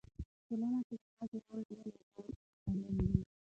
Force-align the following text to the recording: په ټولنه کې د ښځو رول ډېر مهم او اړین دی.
په 0.07 0.23
ټولنه 0.47 0.79
کې 0.87 0.95
د 0.99 1.03
ښځو 1.15 1.37
رول 1.45 1.61
ډېر 1.67 1.79
مهم 1.81 2.05
او 2.17 2.25
اړین 2.69 2.93
دی. 2.97 3.19